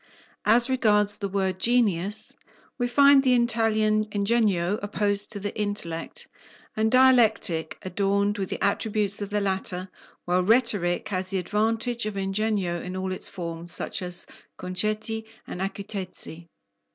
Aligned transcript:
As 0.45 0.67
regards 0.67 1.17
the 1.17 1.29
word 1.29 1.59
"genius," 1.59 2.33
we 2.79 2.87
find 2.87 3.21
the 3.21 3.35
Italian 3.35 4.05
"ingegno" 4.05 4.79
opposed 4.81 5.31
to 5.31 5.39
the 5.39 5.55
intellect, 5.55 6.27
and 6.75 6.89
Dialectic 6.89 7.77
adorned 7.83 8.39
with 8.39 8.49
the 8.49 8.57
attributes 8.63 9.21
of 9.21 9.29
the 9.29 9.39
latter, 9.41 9.89
while 10.25 10.41
Rhetoric 10.41 11.09
has 11.09 11.29
the 11.29 11.37
advantage 11.37 12.07
of 12.07 12.15
"ingegno" 12.15 12.81
in 12.83 12.97
all 12.97 13.11
its 13.11 13.29
forms, 13.29 13.73
such 13.73 14.01
as 14.01 14.25
"concetti" 14.57 15.23
and 15.45 15.61
"acutezze." 15.61 16.47